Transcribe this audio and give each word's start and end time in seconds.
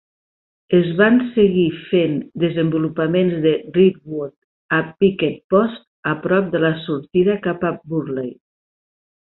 Es 0.77 0.87
van 1.01 1.19
seguir 1.35 1.65
fent 1.89 2.15
desenvolupaments 2.45 3.37
de 3.45 3.53
Ringwood 3.77 4.35
a 4.81 4.83
Picket 5.05 5.39
Post, 5.57 5.81
a 6.15 6.17
prop 6.27 6.51
de 6.57 6.67
la 6.69 6.77
sortida 6.89 7.41
cap 7.49 7.71
a 7.73 7.77
Burley. 7.95 8.37